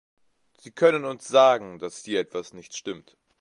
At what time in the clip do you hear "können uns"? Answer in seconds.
0.71-1.27